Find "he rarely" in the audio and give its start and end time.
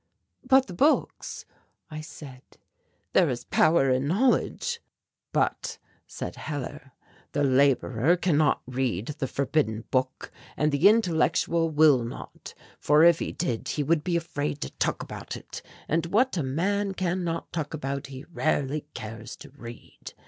18.07-18.87